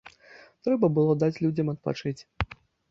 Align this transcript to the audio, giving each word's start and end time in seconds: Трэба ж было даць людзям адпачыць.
Трэба 0.67 0.89
ж 0.91 0.93
было 0.97 1.13
даць 1.25 1.39
людзям 1.45 1.73
адпачыць. 1.77 2.21